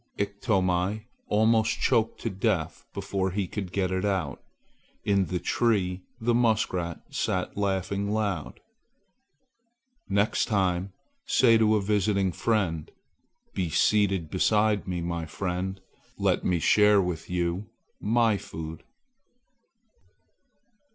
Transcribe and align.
Iktomi 0.17 1.05
almost 1.27 1.79
choked 1.79 2.21
to 2.21 2.31
death 2.31 2.87
before 2.91 3.29
he 3.29 3.45
could 3.47 3.71
get 3.71 3.91
it 3.91 4.03
out. 4.03 4.41
In 5.03 5.25
the 5.27 5.37
tree 5.37 6.01
the 6.19 6.33
muskrat 6.33 7.01
sat 7.13 7.55
laughing 7.55 8.09
loud. 8.09 8.59
"Next 10.09 10.45
time, 10.45 10.91
say 11.27 11.55
to 11.59 11.75
a 11.75 11.81
visiting 11.83 12.31
friend, 12.31 12.89
'Be 13.53 13.69
seated 13.69 14.31
beside 14.31 14.87
me, 14.87 15.01
my 15.01 15.27
friend. 15.27 15.79
Let 16.17 16.43
me 16.43 16.57
share 16.57 16.99
with 16.99 17.29
you 17.29 17.69
my 17.99 18.37
food.'" 18.37 18.81